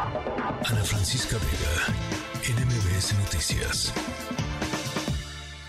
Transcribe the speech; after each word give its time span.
Ana 0.00 0.84
Francisca 0.84 1.36
Vega, 1.38 1.92
NMBS 2.46 3.18
Noticias. 3.18 3.92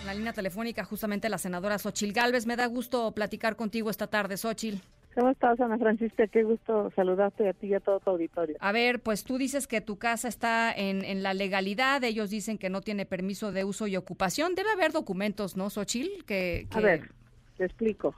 En 0.02 0.06
la 0.06 0.14
línea 0.14 0.34
telefónica, 0.34 0.84
justamente 0.84 1.30
la 1.30 1.40
senadora 1.40 1.80
Xochil 1.80 2.14
Gálvez. 2.14 2.46
Me 2.46 2.56
da 2.56 2.68
gusto 2.68 3.12
platicar 3.12 3.56
contigo 3.56 3.90
esta 3.90 4.06
tarde, 4.06 4.38
Xochil. 4.38 4.84
¿Cómo 5.16 5.32
estás, 5.32 5.60
Ana 5.60 5.80
Francisca? 5.80 6.28
Qué 6.28 6.44
gusto 6.44 6.92
saludarte 6.96 7.50
a 7.50 7.54
ti 7.54 7.68
y 7.68 7.74
a 7.74 7.80
todo 7.80 8.00
tu 8.02 8.12
auditorio. 8.12 8.56
A 8.60 8.72
ver, 8.72 9.00
pues 9.00 9.24
tú 9.24 9.40
dices 9.40 9.66
que 9.66 9.82
tu 9.82 9.98
casa 9.98 10.28
está 10.28 10.72
en, 10.72 11.04
en 11.04 11.24
la 11.24 11.34
legalidad, 11.34 12.04
ellos 12.04 12.30
dicen 12.30 12.60
que 12.60 12.70
no 12.70 12.82
tiene 12.82 13.08
permiso 13.08 13.52
de 13.52 13.64
uso 13.64 13.88
y 13.88 13.98
ocupación. 13.98 14.54
Debe 14.54 14.70
haber 14.70 14.92
documentos, 14.92 15.58
¿no, 15.58 15.72
Xochil? 15.72 16.24
Que, 16.28 16.68
A 16.70 16.82
ver, 16.82 17.10
te 17.58 17.66
explico. 17.66 18.14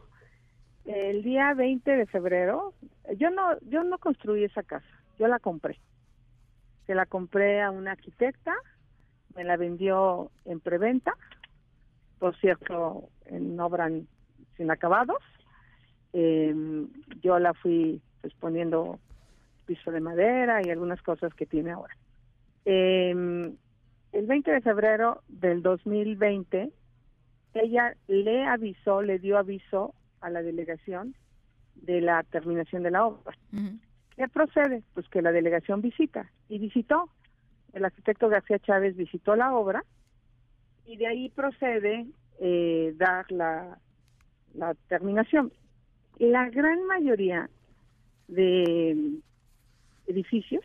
El 0.84 1.23
día 1.23 1.54
20 1.54 1.89
de 1.89 2.05
febrero, 2.05 2.73
yo 3.18 3.30
no, 3.30 3.57
yo 3.62 3.86
no 3.86 3.98
construí 3.98 4.43
esa 4.43 4.64
casa, 4.64 4.89
yo 5.18 5.30
la 5.30 5.39
compré. 5.39 5.80
Se 6.88 6.95
la 6.95 7.05
compré 7.05 7.61
a 7.61 7.71
una 7.71 7.92
arquitecta, 7.92 8.55
me 9.36 9.43
la 9.43 9.57
vendió 9.57 10.32
en 10.46 10.60
preventa, 10.60 11.14
por 12.19 12.36
cierto, 12.38 13.10
en 13.25 13.60
obra 13.60 13.89
sin 14.57 14.69
acabados 14.69 15.21
eh, 16.14 16.54
yo 17.21 17.39
la 17.39 17.54
fui 17.54 18.02
pues, 18.21 18.33
poniendo 18.36 19.00
piso 19.65 19.91
de 19.91 20.02
madera 20.02 20.61
y 20.64 20.69
algunas 20.69 21.02
cosas 21.02 21.33
que 21.33 21.46
tiene 21.46 21.71
ahora. 21.71 21.96
Eh, 22.65 23.11
el 24.11 24.27
20 24.27 24.52
de 24.52 24.61
febrero 24.61 25.24
del 25.27 25.61
2020, 25.61 26.69
ella 27.54 27.96
le 28.07 28.46
avisó, 28.46 29.02
le 29.02 29.19
dio 29.19 29.38
aviso 29.38 29.93
a 30.19 30.29
la 30.29 30.41
delegación 30.41 31.16
de 31.75 32.02
la 32.02 32.23
terminación 32.23 32.83
de 32.83 32.91
la 32.91 33.05
obra. 33.05 33.36
¿Qué 34.16 34.28
procede? 34.28 34.83
Pues 34.94 35.08
que 35.09 35.22
la 35.22 35.31
delegación 35.31 35.81
visita 35.81 36.30
y 36.50 36.59
visitó. 36.59 37.09
El 37.73 37.86
arquitecto 37.86 38.30
García 38.30 38.59
Chávez 38.59 38.95
visitó 38.95 39.35
la 39.35 39.53
obra 39.53 39.83
y 40.85 40.97
de 40.97 41.08
ahí 41.08 41.30
procede 41.30 42.05
eh, 42.39 42.94
dar 42.97 43.31
la, 43.31 43.77
la 44.53 44.73
terminación 44.89 45.52
la 46.30 46.50
gran 46.50 46.85
mayoría 46.85 47.50
de 48.27 48.95
edificios 50.08 50.63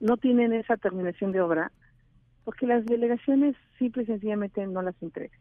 no 0.00 0.16
tienen 0.16 0.52
esa 0.52 0.76
terminación 0.76 1.32
de 1.32 1.40
obra 1.40 1.72
porque 2.44 2.66
las 2.66 2.84
delegaciones 2.84 3.56
simple 3.78 4.02
y 4.02 4.06
sencillamente 4.06 4.66
no 4.66 4.82
las 4.82 4.94
entregan. 5.02 5.38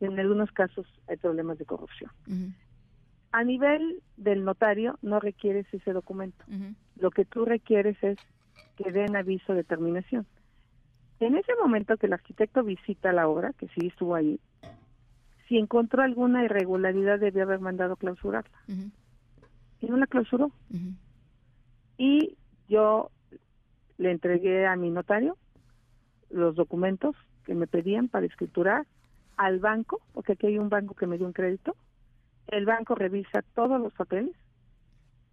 En 0.00 0.18
algunos 0.20 0.52
casos 0.52 0.86
hay 1.08 1.16
problemas 1.16 1.58
de 1.58 1.64
corrupción. 1.64 2.10
A 3.34 3.42
nivel 3.42 4.00
del 4.16 4.44
notario 4.44 4.96
no 5.02 5.18
requieres 5.18 5.66
ese 5.74 5.92
documento. 5.92 6.44
Lo 6.94 7.10
que 7.10 7.24
tú 7.24 7.44
requieres 7.44 7.96
es 8.00 8.16
que 8.76 8.92
den 8.92 9.16
aviso 9.16 9.54
de 9.54 9.64
terminación. 9.64 10.24
En 11.18 11.34
ese 11.34 11.50
momento 11.60 11.96
que 11.96 12.06
el 12.06 12.12
arquitecto 12.12 12.62
visita 12.62 13.12
la 13.12 13.26
obra, 13.26 13.52
que 13.54 13.66
sí 13.70 13.88
estuvo 13.88 14.14
ahí, 14.14 14.38
si 15.48 15.58
encontró 15.58 16.04
alguna 16.04 16.44
irregularidad 16.44 17.18
debió 17.18 17.42
haber 17.42 17.58
mandado 17.58 17.96
clausurarla. 17.96 18.56
Y 18.68 19.86
no 19.88 19.96
la 19.96 20.06
clausuró. 20.06 20.52
Y 21.98 22.36
yo 22.68 23.10
le 23.98 24.12
entregué 24.12 24.64
a 24.64 24.76
mi 24.76 24.90
notario 24.90 25.36
los 26.30 26.54
documentos 26.54 27.16
que 27.46 27.56
me 27.56 27.66
pedían 27.66 28.06
para 28.06 28.26
escriturar 28.26 28.86
al 29.36 29.58
banco, 29.58 30.00
porque 30.12 30.34
aquí 30.34 30.46
hay 30.46 30.58
un 30.58 30.68
banco 30.68 30.94
que 30.94 31.08
me 31.08 31.18
dio 31.18 31.26
un 31.26 31.32
crédito. 31.32 31.74
El 32.48 32.66
banco 32.66 32.94
revisa 32.94 33.42
todos 33.54 33.80
los 33.80 33.92
papeles 33.94 34.34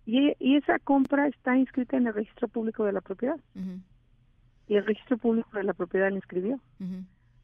y, 0.06 0.34
y 0.40 0.58
esa 0.58 0.80
compra 0.80 1.28
está 1.28 1.58
inscrita 1.58 1.98
en 1.98 2.08
el 2.08 2.14
registro 2.14 2.48
público 2.48 2.86
de 2.86 2.94
la 2.94 3.02
propiedad. 3.02 3.40
Y 4.68 4.76
el 4.76 4.86
registro 4.86 5.18
público 5.18 5.50
de 5.58 5.64
la 5.64 5.73
propiedad 5.73 6.09
la 6.09 6.16
inscribió. 6.16 6.59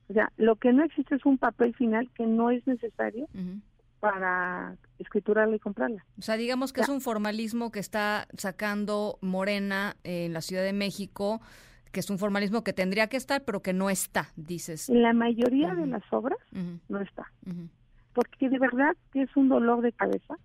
O 0.09 0.14
sea, 0.14 0.32
lo 0.38 0.56
que 0.56 0.72
no 0.72 0.84
existe 0.84 1.16
es 1.16 1.26
un 1.26 1.38
papel 1.38 1.76
final 1.76 2.09
que 2.16 2.26
no 2.26 2.50
es 2.50 2.66
necesario 2.66 3.28
para 4.00 4.78
escriturarla 5.00 5.56
y 5.56 5.59
comprarla. 5.59 6.06
O 6.18 6.22
sea, 6.22 6.38
digamos 6.38 6.72
que 6.72 6.81
es 6.81 6.90
un 6.90 7.02
formalismo 7.02 7.72
que 7.72 7.80
está 7.80 8.28
sacando 8.38 9.18
Morena 9.22 9.97
en 10.03 10.34
la 10.34 10.41
Ciudad 10.41 10.64
de 10.64 10.74
México, 10.74 11.41
que 11.91 12.00
es 12.00 12.09
un 12.09 12.20
formalismo 12.20 12.64
que 12.64 12.74
tendría 12.74 13.08
que 13.08 13.18
estar, 13.18 13.44
pero 13.44 13.62
que 13.62 13.74
no 13.74 13.90
está, 13.90 14.30
dices. 14.36 14.90
En 14.90 15.02
la 15.02 15.14
mayoría 15.14 15.74
de 15.75 15.88
las 15.88 16.03
obras 16.12 16.40
no 16.88 17.02
está. 17.02 17.31
Porque 18.17 18.50
de 18.50 18.57
verdad 18.57 18.97
que 19.13 19.22
es 19.22 19.38
un 19.38 19.47
dolor 19.47 19.81
de 19.81 19.91
cabeza 19.91 20.38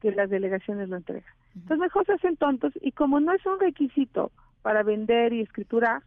que 0.00 0.12
las 0.12 0.30
delegaciones 0.30 0.88
lo 0.88 0.96
entregan. 0.96 1.30
Entonces 1.54 1.78
mejor 1.78 2.06
se 2.06 2.14
hacen 2.14 2.38
tontos 2.38 2.72
y 2.80 2.92
como 2.92 3.20
no 3.20 3.34
es 3.34 3.44
un 3.44 3.60
requisito 3.60 4.32
para 4.62 4.82
vender 4.82 5.34
y 5.34 5.42
escriturar, 5.42 6.02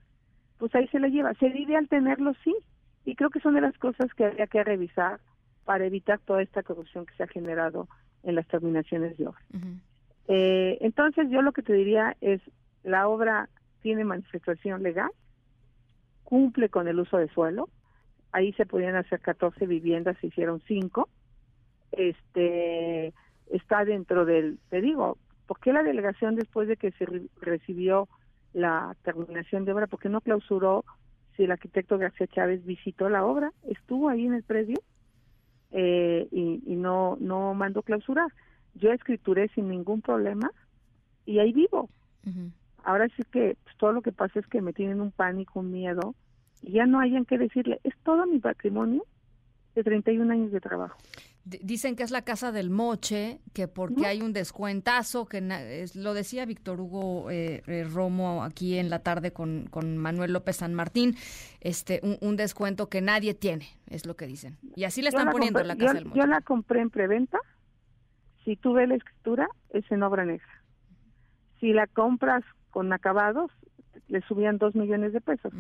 pues 0.57 0.73
ahí 0.73 0.87
se 0.87 0.97
lo 0.97 1.07
lleva. 1.07 1.35
Se 1.35 1.49
vive 1.49 1.77
al 1.77 1.87
tenerlo, 1.89 2.33
sí, 2.43 2.55
y 3.05 3.13
creo 3.13 3.29
que 3.29 3.39
son 3.39 3.53
de 3.53 3.61
las 3.61 3.77
cosas 3.77 4.11
que 4.15 4.25
habría 4.25 4.47
que 4.47 4.63
revisar 4.63 5.19
para 5.63 5.85
evitar 5.85 6.17
toda 6.25 6.41
esta 6.41 6.63
corrupción 6.63 7.05
que 7.05 7.13
se 7.13 7.21
ha 7.21 7.27
generado 7.27 7.87
en 8.23 8.33
las 8.33 8.47
terminaciones 8.47 9.15
de 9.15 9.27
obra. 9.27 9.41
Eh, 10.27 10.79
entonces 10.81 11.29
yo 11.29 11.43
lo 11.43 11.51
que 11.51 11.61
te 11.61 11.73
diría 11.73 12.17
es, 12.19 12.41
la 12.83 13.07
obra 13.07 13.47
tiene 13.83 14.05
manifestación 14.05 14.81
legal, 14.81 15.11
cumple 16.23 16.69
con 16.69 16.87
el 16.87 16.99
uso 16.99 17.17
de 17.17 17.27
suelo, 17.29 17.69
ahí 18.35 18.51
se 18.53 18.65
podían 18.65 18.97
hacer 18.97 19.21
14 19.21 19.65
viviendas, 19.65 20.17
se 20.19 20.27
hicieron 20.27 20.61
5, 20.67 21.07
este, 21.93 23.13
está 23.47 23.85
dentro 23.85 24.25
del, 24.25 24.59
te 24.69 24.81
digo, 24.81 25.17
¿por 25.47 25.57
qué 25.61 25.71
la 25.71 25.83
delegación 25.83 26.35
después 26.35 26.67
de 26.67 26.75
que 26.75 26.91
se 26.91 27.05
recibió 27.39 28.09
la 28.51 28.93
terminación 29.03 29.63
de 29.63 29.71
obra, 29.71 29.87
por 29.87 30.01
qué 30.01 30.09
no 30.09 30.19
clausuró 30.19 30.83
si 31.37 31.43
el 31.43 31.51
arquitecto 31.51 31.97
García 31.97 32.27
Chávez 32.27 32.65
visitó 32.65 33.07
la 33.07 33.25
obra, 33.25 33.53
estuvo 33.69 34.09
ahí 34.09 34.25
en 34.25 34.33
el 34.33 34.43
predio 34.43 34.81
eh, 35.71 36.27
y, 36.31 36.75
no, 36.75 37.17
no 37.21 37.53
mandó 37.53 37.83
clausurar. 37.83 38.27
Yo 38.73 38.91
escrituré 38.91 39.47
sin 39.49 39.69
ningún 39.69 40.01
problema 40.01 40.51
y 41.25 41.39
ahí 41.39 41.53
vivo. 41.53 41.89
Ahora 42.83 43.07
sí 43.15 43.23
que 43.31 43.55
pues, 43.63 43.77
todo 43.77 43.93
lo 43.93 44.01
que 44.01 44.11
pasa 44.11 44.39
es 44.39 44.47
que 44.47 44.61
me 44.61 44.73
tienen 44.73 44.99
un 44.99 45.11
pánico, 45.11 45.61
un 45.61 45.71
miedo 45.71 46.15
y 46.65 46.71
ya 46.71 46.87
no 46.87 46.99
hayan 46.99 47.25
que 47.25 47.37
decirle, 47.37 47.79
es 47.83 47.93
todo 48.03 48.25
mi 48.25 48.39
patrimonio 48.39 49.05
de 49.75 49.83
31 49.83 50.33
años 50.33 50.51
de 50.51 50.59
trabajo. 50.59 50.97
Dicen 51.43 51.95
que 51.95 52.01
es 52.01 52.09
la 52.09 52.23
casa 52.23 52.51
del 52.51 52.71
moche, 52.71 53.39
que 53.53 53.67
porque 53.67 54.07
hay 54.07 54.23
un 54.23 54.33
descuentazo, 54.33 55.27
que 55.27 55.41
lo 55.93 56.15
decía 56.15 56.43
Víctor 56.47 56.81
Hugo 56.81 57.29
eh, 57.29 57.61
eh, 57.67 57.83
Romo 57.83 58.43
aquí 58.43 58.79
en 58.79 58.89
la 58.89 59.03
tarde 59.03 59.31
con, 59.31 59.67
con 59.69 59.95
Manuel 59.95 60.33
López 60.33 60.55
San 60.55 60.73
Martín, 60.73 61.15
este 61.61 62.01
un, 62.19 62.35
descuento 62.35 62.89
que 62.89 63.01
nadie 63.01 63.35
tiene, 63.35 63.67
es 63.87 64.07
lo 64.07 64.15
que 64.15 64.25
dicen. 64.25 64.57
Y 64.75 64.85
así 64.85 65.03
le 65.03 65.09
están 65.09 65.29
poniendo 65.29 65.59
en 65.59 65.67
la 65.67 65.75
casa 65.75 65.93
del 65.93 66.05
moche. 66.05 66.19
Yo 66.19 66.25
la 66.25 66.41
compré 66.41 66.81
en 66.81 66.89
preventa, 66.89 67.37
si 68.43 68.55
tú 68.55 68.73
ves 68.73 68.89
la 68.89 68.95
escritura, 68.95 69.47
es 69.69 69.85
en 69.91 70.01
obra 70.01 70.25
negra. 70.25 70.63
Si 71.59 71.73
la 71.73 71.85
compras 71.85 72.43
con 72.71 72.91
acabados, 72.91 73.51
le 74.07 74.21
subían 74.21 74.57
dos 74.57 74.73
millones 74.73 75.13
de 75.13 75.21
pesos. 75.21 75.53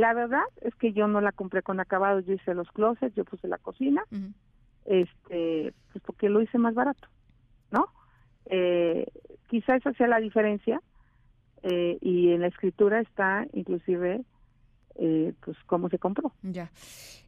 La 0.00 0.14
verdad 0.14 0.44
es 0.62 0.74
que 0.76 0.94
yo 0.94 1.08
no 1.08 1.20
la 1.20 1.30
compré 1.30 1.60
con 1.60 1.78
acabados, 1.78 2.24
yo 2.24 2.32
hice 2.32 2.54
los 2.54 2.70
closets, 2.72 3.14
yo 3.14 3.26
puse 3.26 3.48
la 3.48 3.58
cocina 3.58 4.02
este, 4.86 5.74
pues 5.92 6.02
porque 6.06 6.30
lo 6.30 6.40
hice 6.40 6.56
más 6.56 6.74
barato, 6.74 7.06
¿no? 7.70 7.86
Eh, 8.46 9.06
quizá 9.50 9.76
esa 9.76 9.92
sea 9.92 10.08
la 10.08 10.18
diferencia 10.18 10.80
eh, 11.64 11.98
y 12.00 12.30
en 12.30 12.40
la 12.40 12.46
escritura 12.46 13.00
está 13.00 13.46
inclusive 13.52 14.22
eh, 14.94 15.34
pues 15.44 15.58
cómo 15.66 15.90
se 15.90 15.98
compró. 15.98 16.32
Ya. 16.42 16.70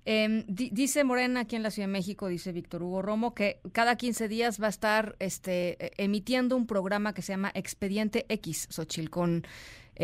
Em, 0.07 0.45
dice 0.49 1.05
Morena 1.05 1.41
aquí 1.41 1.57
en 1.57 1.63
la 1.63 1.71
Ciudad 1.71 1.89
de 1.89 1.93
México, 1.93 2.29
dice 2.29 2.53
Víctor 2.53 2.83
Hugo 2.83 3.03
Romo, 3.03 3.35
que 3.35 3.61
cada 3.73 3.97
15 3.97 4.29
días 4.29 4.63
va 4.63 4.69
a 4.69 4.71
estar 4.71 5.15
este, 5.19 5.93
emitiendo 6.03 6.57
un 6.57 6.67
programa 6.67 7.13
que 7.13 7.21
se 7.21 7.35
llama 7.35 7.53
Expediente 7.55 8.25
X, 8.31 8.67
Xochil, 8.71 9.11
con 9.11 9.43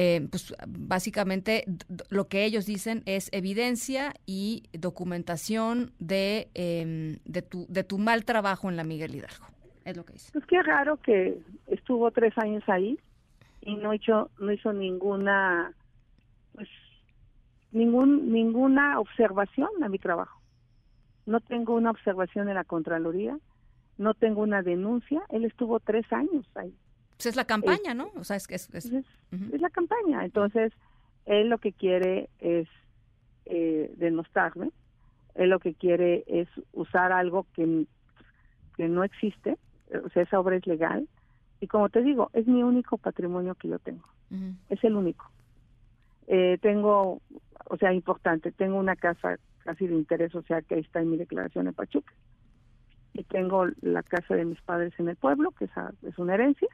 eh, 0.01 0.29
pues 0.31 0.55
básicamente 0.69 1.65
lo 2.09 2.29
que 2.29 2.45
ellos 2.45 2.67
dicen 2.67 3.03
es 3.05 3.29
evidencia 3.33 4.15
y 4.27 4.63
documentación 4.73 5.91
de, 5.99 6.47
em, 6.55 7.19
de, 7.25 7.43
tu, 7.43 7.67
de 7.69 7.83
tu 7.83 7.99
mal 7.99 8.25
trabajo 8.25 8.69
en 8.69 8.77
la 8.77 8.85
Miguel 8.85 9.17
Hidalgo. 9.17 9.47
Es 9.85 9.97
lo 9.97 10.05
que 10.05 10.13
dice. 10.13 10.31
Pues 10.33 10.47
qué 10.47 10.63
raro 10.63 10.99
que 10.99 11.41
estuvo 11.67 12.13
tres 12.13 12.39
años 12.39 12.63
ahí 12.69 12.97
y 13.61 13.75
no 13.75 13.93
hizo, 13.93 14.31
no 14.39 14.53
hizo 14.53 14.73
ninguna, 14.73 15.73
pues, 16.53 16.69
ningún, 17.73 18.33
ninguna 18.33 19.01
observación 19.01 19.83
a 19.83 19.89
mi 19.89 19.99
trabajo. 19.99 20.41
No 21.27 21.41
tengo 21.41 21.75
una 21.75 21.91
observación 21.91 22.49
en 22.49 22.55
la 22.55 22.63
Contraloría, 22.63 23.37
no 23.97 24.15
tengo 24.15 24.43
una 24.43 24.63
denuncia. 24.63 25.23
Él 25.29 25.45
estuvo 25.45 25.81
tres 25.81 26.07
años 26.13 26.47
ahí. 26.55 26.73
Pues 27.19 27.27
es 27.27 27.37
la 27.37 27.45
campaña, 27.45 27.95
¿no? 27.95 28.11
O 28.17 28.25
sea, 28.25 28.37
es, 28.37 28.49
es, 28.49 28.73
es, 28.73 28.87
es 28.87 29.61
la 29.61 29.71
campaña. 29.71 30.25
Entonces, 30.25 30.73
él 31.27 31.49
lo 31.49 31.59
que 31.59 31.73
quiere 31.73 32.31
es 32.39 32.69
eh, 33.45 33.93
demostrarme, 33.97 34.71
él 35.35 35.51
lo 35.51 35.59
que 35.59 35.75
quiere 35.75 36.25
es 36.27 36.49
usar 36.73 37.13
algo 37.13 37.47
que, 37.55 37.87
que 38.77 38.89
no 38.89 39.05
existe, 39.05 39.59
o 40.05 40.09
sea, 40.11 40.23
esa 40.23 40.41
obra 40.41 40.57
es 40.57 40.67
legal, 40.67 41.09
y 41.61 41.67
como 41.67 41.89
te 41.89 42.03
digo, 42.03 42.31
es 42.33 42.47
mi 42.47 42.63
único 42.63 42.99
patrimonio 42.99 43.55
que 43.57 43.69
yo 43.69 43.79
tengo, 43.79 44.07
es 44.69 44.83
el 44.85 44.95
único. 44.95 45.31
Eh, 46.29 46.59
tengo, 46.61 47.21
o 47.65 47.77
sea, 47.79 47.93
importante, 47.93 48.53
tengo 48.53 48.79
una 48.79 48.97
casa 48.97 49.39
casi 49.65 49.87
de 49.87 49.95
interés 49.95 50.31
social 50.33 50.65
que 50.65 50.77
ahí 50.77 50.81
está 50.83 51.01
en 51.01 51.11
mi 51.11 51.17
declaración 51.17 51.67
en 51.67 51.75
Pachuca. 51.75 52.13
Y 53.15 53.25
tengo 53.25 53.67
la 53.81 54.03
casa 54.03 54.35
de 54.35 54.45
mis 54.45 54.61
padres 54.61 54.93
en 54.99 55.09
el 55.09 55.17
pueblo, 55.17 55.51
que 55.53 55.65
es, 55.65 56.19
una 56.19 56.35
herencia. 56.35 56.69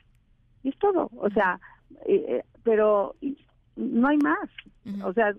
Y 0.64 0.70
es 0.70 0.78
todo. 0.78 1.08
O 1.16 1.31
sea, 1.31 1.61
eh, 2.06 2.25
eh, 2.28 2.44
pero 2.64 3.14
no 3.76 4.08
hay 4.08 4.19
más. 4.19 4.50
O 5.05 5.12
sea, 5.12 5.34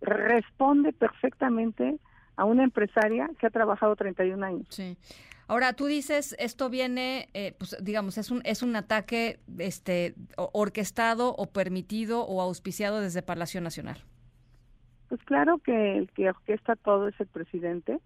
responde 0.00 0.92
perfectamente 0.92 1.98
a 2.36 2.44
una 2.44 2.64
empresaria 2.64 3.30
que 3.38 3.46
ha 3.46 3.50
trabajado 3.50 3.94
31 3.94 4.44
años. 4.44 4.66
Sí. 4.70 4.96
Ahora, 5.46 5.74
tú 5.74 5.86
dices, 5.86 6.34
esto 6.38 6.70
viene, 6.70 7.28
eh, 7.34 7.54
pues 7.58 7.76
digamos, 7.82 8.16
es 8.16 8.30
un, 8.30 8.40
es 8.44 8.62
un 8.62 8.74
ataque 8.76 9.40
este, 9.58 10.14
orquestado 10.36 11.34
o 11.36 11.46
permitido 11.46 12.24
o 12.24 12.40
auspiciado 12.40 13.00
desde 13.00 13.22
Palacio 13.22 13.60
Nacional. 13.60 13.98
Pues 15.08 15.22
claro 15.24 15.58
que 15.58 15.98
el 15.98 16.10
que 16.12 16.30
orquesta 16.30 16.76
todo 16.76 17.08
es 17.08 17.20
el 17.20 17.26
presidente. 17.26 18.00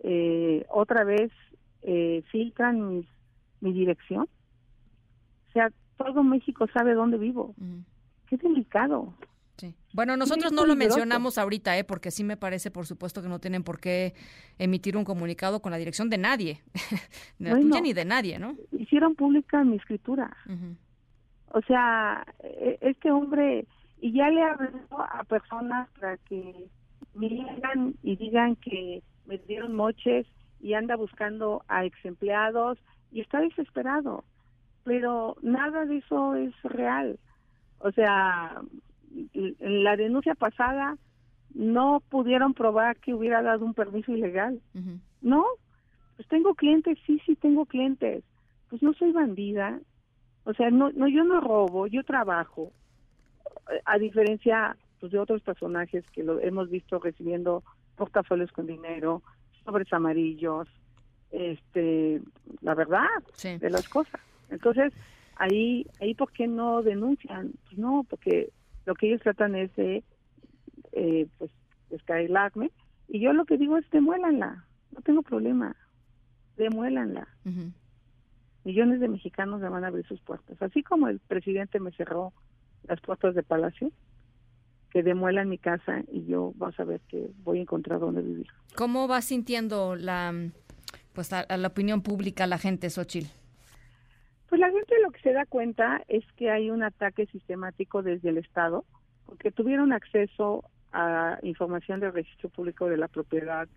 Eh, 0.00 0.66
otra 0.68 1.04
vez 1.04 1.32
eh, 1.82 2.22
filtran 2.30 3.06
mi 3.60 3.72
dirección. 3.72 4.28
O 5.56 5.58
sea, 5.58 5.72
todo 5.96 6.22
México 6.22 6.66
sabe 6.70 6.92
dónde 6.92 7.16
vivo. 7.16 7.54
Qué 8.28 8.36
delicado. 8.36 9.14
Bueno, 9.94 10.18
nosotros 10.18 10.52
no 10.52 10.66
lo 10.66 10.76
mencionamos 10.76 11.38
ahorita, 11.38 11.78
¿eh? 11.78 11.84
porque 11.84 12.10
sí 12.10 12.22
me 12.22 12.36
parece, 12.36 12.70
por 12.70 12.84
supuesto, 12.84 13.22
que 13.22 13.28
no 13.28 13.38
tienen 13.38 13.62
por 13.62 13.80
qué 13.80 14.12
emitir 14.58 14.98
un 14.98 15.04
comunicado 15.04 15.62
con 15.62 15.72
la 15.72 15.78
dirección 15.78 16.10
de 16.10 16.18
nadie, 16.18 16.60
ni 17.38 17.48
la 17.48 17.58
tuya 17.58 17.80
ni 17.80 17.94
de 17.94 18.04
nadie, 18.04 18.38
¿no? 18.38 18.54
Hicieron 18.72 19.14
pública 19.14 19.64
mi 19.64 19.76
escritura. 19.76 20.36
O 21.48 21.62
sea, 21.62 22.26
e, 22.42 22.76
este 22.82 23.10
hombre, 23.10 23.66
y 24.02 24.12
ya 24.12 24.28
le 24.28 24.42
habló 24.42 24.70
a 24.98 25.24
personas 25.24 25.88
para 25.98 26.18
que 26.18 26.68
me 27.14 27.30
digan 27.30 27.94
y 28.02 28.16
digan 28.16 28.56
que 28.56 29.02
me 29.24 29.38
dieron 29.38 29.74
moches 29.74 30.26
y 30.60 30.74
anda 30.74 30.96
buscando 30.96 31.64
a 31.68 31.86
ex 31.86 31.96
empleados 32.04 32.78
y 33.10 33.22
está 33.22 33.40
desesperado. 33.40 34.24
Pero 34.86 35.36
nada 35.42 35.84
de 35.84 35.96
eso 35.96 36.36
es 36.36 36.54
real. 36.62 37.18
O 37.80 37.90
sea, 37.90 38.62
en 39.32 39.84
la 39.84 39.96
denuncia 39.96 40.36
pasada 40.36 40.96
no 41.52 42.00
pudieron 42.08 42.54
probar 42.54 42.96
que 42.98 43.12
hubiera 43.12 43.42
dado 43.42 43.64
un 43.64 43.74
permiso 43.74 44.12
ilegal. 44.12 44.60
No, 45.22 45.44
pues 46.14 46.28
tengo 46.28 46.54
clientes, 46.54 46.98
sí, 47.04 47.20
sí 47.26 47.34
tengo 47.34 47.66
clientes. 47.66 48.22
Pues 48.70 48.80
no 48.80 48.92
soy 48.94 49.10
bandida. 49.10 49.80
O 50.44 50.54
sea, 50.54 50.70
no, 50.70 50.92
no 50.92 51.08
yo 51.08 51.24
no 51.24 51.40
robo, 51.40 51.88
yo 51.88 52.04
trabajo. 52.04 52.70
A 53.86 53.98
diferencia 53.98 54.76
pues, 55.00 55.10
de 55.10 55.18
otros 55.18 55.42
personajes 55.42 56.04
que 56.12 56.22
lo 56.22 56.38
hemos 56.38 56.70
visto 56.70 57.00
recibiendo 57.00 57.64
portafolios 57.96 58.52
con 58.52 58.68
dinero, 58.68 59.22
sobres 59.64 59.92
amarillos, 59.92 60.68
este, 61.32 62.22
la 62.60 62.76
verdad 62.76 63.08
de 63.42 63.70
las 63.70 63.88
cosas. 63.88 64.20
Entonces, 64.50 64.92
ahí, 65.36 65.86
ahí, 66.00 66.14
¿por 66.14 66.32
qué 66.32 66.46
no 66.46 66.82
denuncian? 66.82 67.52
Pues 67.64 67.78
no, 67.78 68.04
porque 68.08 68.50
lo 68.84 68.94
que 68.94 69.08
ellos 69.08 69.22
tratan 69.22 69.54
es 69.54 69.74
de 69.76 70.02
eh, 70.92 71.26
pues 71.38 71.50
descarrilarme. 71.90 72.70
Y 73.08 73.20
yo 73.20 73.32
lo 73.32 73.44
que 73.44 73.56
digo 73.56 73.76
es 73.76 73.88
demuélanla 73.90 74.66
no 74.96 75.02
tengo 75.02 75.22
problema 75.22 75.76
demuélanla. 76.56 77.28
Millones 78.64 79.00
de 79.00 79.08
mexicanos 79.08 79.60
me 79.60 79.68
van 79.68 79.84
a 79.84 79.88
abrir 79.88 80.06
sus 80.06 80.20
puertas. 80.22 80.60
Así 80.62 80.82
como 80.82 81.08
el 81.08 81.20
presidente 81.20 81.78
me 81.80 81.92
cerró 81.92 82.32
las 82.88 82.98
puertas 83.02 83.34
de 83.34 83.42
palacio 83.42 83.92
que 84.90 85.02
demuelan 85.02 85.50
mi 85.50 85.58
casa 85.58 86.02
y 86.10 86.24
yo 86.24 86.54
vas 86.56 86.78
a 86.80 86.84
ver 86.84 87.02
que 87.08 87.30
voy 87.44 87.58
a 87.58 87.62
encontrar 87.62 88.00
dónde 88.00 88.22
vivir. 88.22 88.46
Cómo 88.74 89.06
va 89.06 89.20
sintiendo 89.20 89.96
la 89.96 90.32
pues 91.12 91.32
a, 91.32 91.44
la 91.54 91.68
opinión 91.68 92.00
pública 92.00 92.46
la 92.46 92.58
gente 92.58 92.88
Xochitl 92.88 93.28
pues 94.56 94.72
la 94.72 94.78
gente 94.78 94.94
lo 95.02 95.10
que 95.10 95.20
se 95.20 95.34
da 95.34 95.44
cuenta 95.44 96.02
es 96.08 96.24
que 96.32 96.50
hay 96.50 96.70
un 96.70 96.82
ataque 96.82 97.26
sistemático 97.26 98.02
desde 98.02 98.30
el 98.30 98.38
Estado, 98.38 98.86
porque 99.26 99.50
tuvieron 99.50 99.92
acceso 99.92 100.64
a 100.92 101.38
información 101.42 102.00
del 102.00 102.14
registro 102.14 102.48
público 102.48 102.88
de 102.88 102.96
la 102.96 103.08
propiedad, 103.08 103.68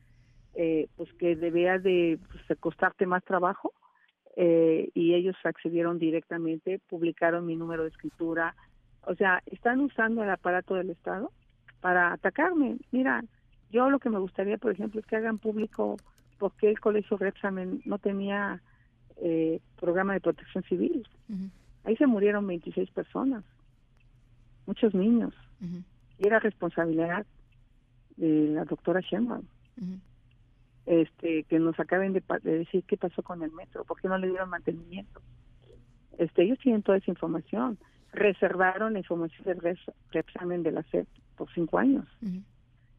eh, 0.56 0.88
pues 0.96 1.12
que 1.16 1.36
debía 1.36 1.80
de 1.80 2.18
pues, 2.32 2.60
costarte 2.62 3.06
más 3.06 3.26
trabajo, 3.26 3.74
eh, 4.38 4.90
y 4.94 5.16
ellos 5.16 5.36
accedieron 5.44 6.00
directamente, 6.00 6.80
publicaron 6.88 7.46
mi 7.46 7.58
número 7.58 7.84
de 7.84 7.90
escritura, 7.90 8.56
o 9.02 9.16
sea, 9.16 9.42
están 9.48 9.82
usando 9.82 10.24
el 10.24 10.30
aparato 10.30 10.76
del 10.76 10.92
Estado 10.92 11.34
para 11.82 12.14
atacarme. 12.14 12.78
Mira, 12.92 13.22
yo 13.70 13.90
lo 13.90 14.00
que 14.00 14.10
me 14.10 14.20
gustaría, 14.20 14.58
por 14.58 14.72
ejemplo, 14.72 15.02
es 15.02 15.06
que 15.06 15.18
hagan 15.18 15.40
público 15.40 15.98
por 16.38 16.54
qué 16.54 16.70
el 16.70 16.80
colegio 16.80 17.18
Repsamen 17.18 17.82
no 17.84 17.98
tenía 17.98 18.62
eh, 19.22 19.60
programa 19.80 20.14
de 20.14 20.22
protección 20.22 20.64
civil. 20.64 21.08
Ahí 21.84 21.96
se 21.98 22.08
murieron 22.08 22.48
26 22.48 22.90
personas, 22.92 23.44
muchos 24.66 24.94
niños. 24.94 25.34
Y 26.18 26.28
era 26.28 26.40
responsabilidad 26.40 27.26
de 28.18 28.50
la 28.50 28.66
doctora 28.66 29.02
Sheinbaum. 29.02 29.46
Este, 30.86 31.44
que 31.44 31.60
nos 31.60 31.80
acaben 31.80 32.14
de, 32.14 32.24
decir 32.44 32.84
qué 32.86 32.98
pasó 32.98 33.22
con 33.22 33.44
el 33.44 33.52
metro, 33.52 33.84
por 33.86 34.02
qué 34.02 34.08
no 34.08 34.18
le 34.18 34.28
dieron 34.28 34.50
mantenimiento. 34.50 35.22
Este, 36.18 36.44
ellos 36.44 36.58
tienen 36.60 36.82
toda 36.82 36.98
esa 36.98 37.12
información. 37.12 37.78
Reservaron 38.12 38.94
la 38.94 39.00
información 39.00 39.46
del 39.46 39.78
examen 40.14 40.64
de 40.64 40.72
la 40.72 40.84
SEP 40.84 41.08
por 41.38 41.52
cinco 41.54 41.78
años. 41.78 42.08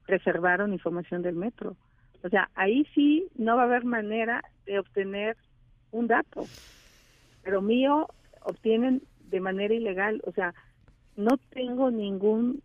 Reservaron 0.06 0.73
información 0.73 1.23
del 1.23 1.34
metro. 1.34 1.76
O 2.23 2.28
sea, 2.28 2.50
ahí 2.55 2.87
sí 2.94 3.28
no 3.37 3.56
va 3.56 3.62
a 3.62 3.64
haber 3.64 3.84
manera 3.84 4.43
de 4.66 4.78
obtener 4.78 5.37
un 5.92 6.06
dato, 6.06 6.46
pero 7.42 7.62
mío 7.62 8.08
obtienen 8.42 9.02
de 9.31 9.40
manera 9.40 9.75
ilegal, 9.75 10.22
o 10.25 10.32
sea, 10.32 10.54
no 11.16 11.37
tengo 11.50 11.90
ningún 11.90 12.62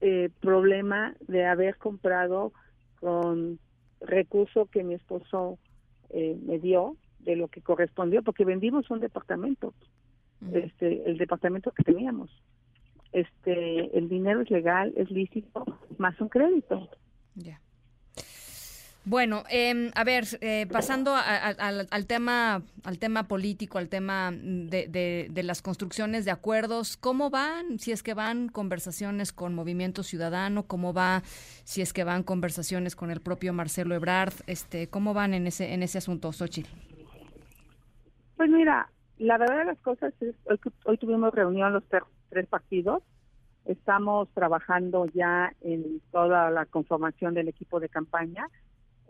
eh, 0.00 0.30
problema 0.40 1.14
de 1.20 1.46
haber 1.46 1.76
comprado 1.76 2.52
con 3.00 3.58
recurso 4.00 4.66
que 4.66 4.82
mi 4.82 4.94
esposo 4.94 5.58
eh, 6.10 6.36
me 6.44 6.58
dio 6.58 6.96
de 7.20 7.36
lo 7.36 7.48
que 7.48 7.62
correspondió, 7.62 8.22
porque 8.22 8.44
vendimos 8.44 8.90
un 8.90 9.00
departamento, 9.00 9.74
este, 10.52 11.08
el 11.08 11.18
departamento 11.18 11.70
que 11.70 11.84
teníamos. 11.84 12.30
Este, 13.12 13.96
el 13.96 14.08
dinero 14.08 14.40
es 14.40 14.50
legal, 14.50 14.92
es 14.96 15.10
lícito, 15.10 15.64
más 15.98 16.20
un 16.20 16.28
crédito. 16.28 16.88
Ya. 17.36 17.60
Bueno, 19.04 19.42
eh, 19.50 19.90
a 19.96 20.04
ver, 20.04 20.24
eh, 20.40 20.66
pasando 20.70 21.14
al 21.16 22.06
tema, 22.06 22.62
al 22.84 22.98
tema 23.00 23.24
político, 23.24 23.78
al 23.78 23.88
tema 23.88 24.30
de, 24.32 25.28
de, 25.28 25.42
las 25.42 25.60
construcciones 25.60 26.24
de 26.24 26.30
acuerdos, 26.30 26.96
¿cómo 26.96 27.28
van? 27.28 27.80
Si 27.80 27.90
es 27.90 28.04
que 28.04 28.14
van 28.14 28.48
conversaciones 28.48 29.32
con 29.32 29.56
Movimiento 29.56 30.04
Ciudadano, 30.04 30.68
¿cómo 30.68 30.94
va? 30.94 31.22
Si 31.64 31.82
es 31.82 31.92
que 31.92 32.04
van 32.04 32.22
conversaciones 32.22 32.94
con 32.94 33.10
el 33.10 33.20
propio 33.20 33.52
Marcelo 33.52 33.96
Ebrard, 33.96 34.34
este, 34.46 34.86
¿cómo 34.86 35.14
van 35.14 35.34
en 35.34 35.48
ese 35.48 35.74
en 35.74 35.82
ese 35.82 35.98
asunto, 35.98 36.32
Xochitl? 36.32 36.70
Pues 38.36 38.50
mira, 38.50 38.88
la 39.18 39.36
verdad 39.36 39.58
de 39.58 39.64
las 39.64 39.78
cosas 39.78 40.14
es 40.20 40.36
hoy, 40.44 40.60
hoy 40.84 40.98
tuvimos 40.98 41.34
reunión 41.34 41.72
los 41.72 41.82
tres 42.30 42.46
partidos, 42.46 43.02
estamos 43.64 44.28
trabajando 44.32 45.06
ya 45.06 45.52
en 45.60 46.00
toda 46.12 46.52
la 46.52 46.66
conformación 46.66 47.34
del 47.34 47.48
equipo 47.48 47.80
de 47.80 47.88
campaña 47.88 48.46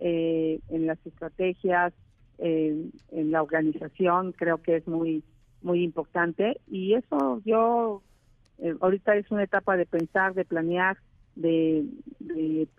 eh, 0.05 0.59
en 0.69 0.87
las 0.87 0.99
estrategias, 1.07 1.93
en 2.39 3.31
la 3.31 3.41
organización, 3.41 4.33
creo 4.33 4.61
que 4.61 4.75
es 4.75 4.89
muy 4.89 5.23
muy 5.63 5.85
importante 5.85 6.61
y 6.67 6.95
eso 6.95 7.41
yo 7.45 8.03
eh, 8.59 8.75
ahorita 8.81 9.15
es 9.15 9.31
una 9.31 9.45
etapa 9.45 9.77
de 9.77 9.87
pensar, 9.87 10.35
de 10.35 10.45
planear, 10.45 10.99
de, 11.37 11.87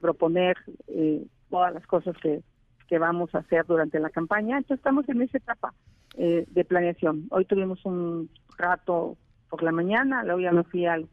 proponer 0.02 0.58
eh, 0.88 1.26
todas 1.50 1.74
las 1.74 1.88
cosas 1.88 2.18
que, 2.18 2.42
que 2.90 2.98
vamos 2.98 3.34
a 3.34 3.38
hacer 3.38 3.66
durante 3.66 4.02
la 4.02 4.10
campaña. 4.10 4.58
Entonces 4.58 4.80
estamos 4.80 5.08
en 5.08 5.22
esa 5.22 5.38
etapa 5.38 5.74
de 6.18 6.66
planeación. 6.66 7.28
Hoy 7.32 7.46
tuvimos 7.46 7.86
un 7.86 8.30
rato 8.58 9.16
por 9.50 9.64
la 9.64 9.72
mañana, 9.72 10.26
luego 10.26 10.42
ya 10.42 10.52
me 10.52 10.64
fui 10.64 10.86
al 10.86 11.08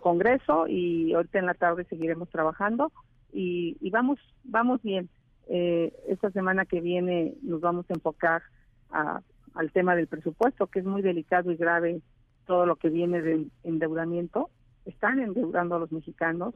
Congreso 0.00 0.66
y 0.66 1.14
ahorita 1.14 1.38
en 1.38 1.46
la 1.46 1.54
tarde 1.54 1.84
seguiremos 1.84 2.28
trabajando 2.28 2.90
y, 3.32 3.90
vamos 3.90 4.18
vamos 4.44 4.82
bien. 4.82 5.08
Eh, 5.48 5.92
esta 6.08 6.30
semana 6.30 6.66
que 6.66 6.80
viene 6.80 7.34
nos 7.42 7.60
vamos 7.60 7.86
a 7.90 7.94
enfocar 7.94 8.42
al 8.90 9.72
tema 9.72 9.96
del 9.96 10.06
presupuesto, 10.06 10.66
que 10.66 10.80
es 10.80 10.84
muy 10.84 11.02
delicado 11.02 11.50
y 11.50 11.56
grave 11.56 12.02
todo 12.46 12.66
lo 12.66 12.76
que 12.76 12.90
viene 12.90 13.22
del 13.22 13.50
endeudamiento. 13.62 14.50
Están 14.84 15.20
endeudando 15.20 15.76
a 15.76 15.78
los 15.78 15.92
mexicanos, 15.92 16.54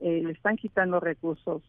eh, 0.00 0.22
le 0.22 0.32
están 0.32 0.56
quitando 0.56 1.00
recursos 1.00 1.62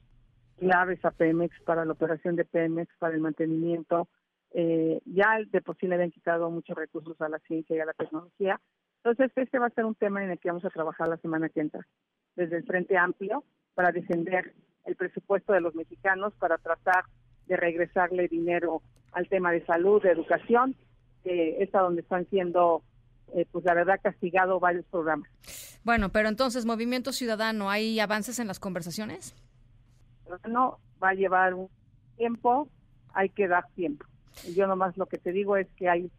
claves 0.57 1.03
a 1.05 1.11
Pemex 1.11 1.55
para 1.63 1.85
la 1.85 1.93
operación 1.93 2.35
de 2.35 2.45
Pemex, 2.45 2.93
para 2.97 3.15
el 3.15 3.21
mantenimiento. 3.21 4.09
Eh, 4.51 4.99
ya 5.05 5.37
de 5.49 5.61
por 5.61 5.77
sí 5.77 5.87
le 5.87 5.95
habían 5.95 6.11
quitado 6.11 6.49
muchos 6.49 6.75
recursos 6.75 7.19
a 7.21 7.29
la 7.29 7.39
ciencia 7.39 7.75
y 7.75 7.79
a 7.79 7.85
la 7.85 7.93
tecnología 7.93 8.59
Entonces, 9.03 9.31
este 9.35 9.59
va 9.59 9.67
a 9.67 9.69
ser 9.69 9.85
un 9.85 9.93
tema 9.93 10.23
en 10.23 10.31
el 10.31 10.39
que 10.39 10.49
vamos 10.49 10.65
a 10.65 10.71
trabajar 10.71 11.07
la 11.07 11.17
semana 11.17 11.49
que 11.49 11.61
entra, 11.61 11.85
desde 12.35 12.57
el 12.57 12.63
Frente 12.65 12.97
Amplio, 12.97 13.43
para 13.79 13.93
defender 13.93 14.53
el 14.83 14.97
presupuesto 14.97 15.53
de 15.53 15.61
los 15.61 15.73
mexicanos, 15.73 16.33
para 16.37 16.57
tratar 16.57 17.05
de 17.47 17.55
regresarle 17.55 18.27
dinero 18.27 18.81
al 19.13 19.29
tema 19.29 19.53
de 19.53 19.65
salud, 19.65 20.03
de 20.03 20.11
educación, 20.11 20.75
que 21.23 21.63
es 21.63 21.73
a 21.73 21.79
donde 21.79 22.01
están 22.01 22.27
siendo, 22.29 22.83
eh, 23.33 23.47
pues 23.49 23.63
la 23.63 23.73
verdad, 23.73 24.01
castigados 24.03 24.59
varios 24.59 24.85
programas. 24.87 25.29
Bueno, 25.85 26.09
pero 26.09 26.27
entonces, 26.27 26.65
Movimiento 26.65 27.13
Ciudadano, 27.13 27.69
¿hay 27.69 28.01
avances 28.01 28.39
en 28.39 28.47
las 28.47 28.59
conversaciones? 28.59 29.33
No, 30.45 30.77
va 31.01 31.11
a 31.11 31.13
llevar 31.13 31.53
un 31.53 31.69
tiempo, 32.17 32.67
hay 33.13 33.29
que 33.29 33.47
dar 33.47 33.65
tiempo. 33.75 34.05
Yo 34.57 34.67
nomás 34.67 34.97
lo 34.97 35.05
que 35.05 35.19
te 35.19 35.31
digo 35.31 35.55
es 35.55 35.69
que 35.77 35.87
hay, 35.87 36.11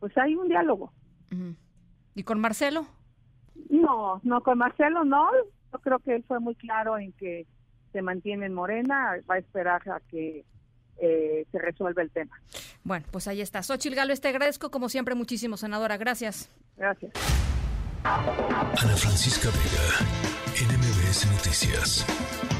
pues 0.00 0.18
hay 0.18 0.34
un 0.34 0.48
diálogo. 0.48 0.92
¿Y 2.16 2.24
con 2.24 2.40
Marcelo? 2.40 2.88
No, 3.70 4.20
no, 4.24 4.40
con 4.40 4.58
Marcelo 4.58 5.04
no. 5.04 5.28
Yo 5.72 5.78
creo 5.78 5.98
que 5.98 6.16
él 6.16 6.24
fue 6.26 6.40
muy 6.40 6.54
claro 6.54 6.98
en 6.98 7.12
que 7.12 7.46
se 7.92 8.02
mantiene 8.02 8.46
en 8.46 8.54
Morena, 8.54 9.16
va 9.30 9.36
a 9.36 9.38
esperar 9.38 9.82
a 9.88 10.00
que 10.10 10.44
eh, 10.98 11.46
se 11.50 11.58
resuelva 11.58 12.02
el 12.02 12.10
tema. 12.10 12.40
Bueno, 12.84 13.06
pues 13.10 13.28
ahí 13.28 13.40
está. 13.40 13.62
Xochil 13.62 13.94
Galo, 13.94 14.14
te 14.16 14.28
agradezco 14.28 14.70
como 14.70 14.88
siempre 14.88 15.14
muchísimo, 15.14 15.56
senadora. 15.56 15.96
Gracias. 15.96 16.50
Gracias. 16.76 17.12
Ana 18.04 18.96
Francisca 18.96 19.48
Vega, 19.48 20.72
NMBS 20.72 21.30
Noticias. 21.32 22.51